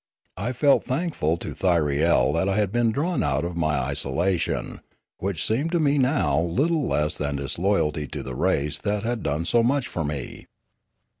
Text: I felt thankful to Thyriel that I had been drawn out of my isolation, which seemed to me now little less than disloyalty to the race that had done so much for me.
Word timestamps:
I 0.37 0.51
felt 0.51 0.81
thankful 0.83 1.37
to 1.37 1.53
Thyriel 1.53 2.33
that 2.33 2.49
I 2.49 2.55
had 2.55 2.71
been 2.71 2.91
drawn 2.91 3.21
out 3.21 3.45
of 3.45 3.55
my 3.55 3.77
isolation, 3.77 4.79
which 5.19 5.45
seemed 5.45 5.71
to 5.73 5.79
me 5.79 5.99
now 5.99 6.39
little 6.39 6.87
less 6.87 7.15
than 7.19 7.35
disloyalty 7.35 8.07
to 8.07 8.23
the 8.23 8.33
race 8.33 8.79
that 8.79 9.03
had 9.03 9.21
done 9.21 9.45
so 9.45 9.61
much 9.61 9.87
for 9.87 10.03
me. 10.03 10.47